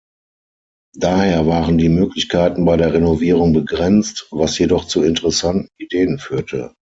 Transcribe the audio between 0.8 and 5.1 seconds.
Daher waren die Möglichkeiten bei der Renovierung begrenzt, was jedoch zu